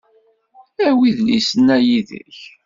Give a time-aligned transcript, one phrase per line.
[0.87, 2.37] Awi idlisen-a yid-k.